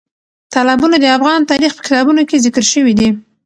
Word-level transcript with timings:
تالابونه 0.53 0.95
د 0.99 1.05
افغان 1.17 1.39
تاریخ 1.51 1.71
په 1.75 1.81
کتابونو 1.85 2.21
کې 2.29 2.41
ذکر 2.45 2.63
شوی 2.73 2.93
دي. 2.99 3.09